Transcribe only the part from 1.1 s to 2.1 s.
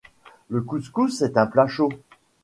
est un plat chaud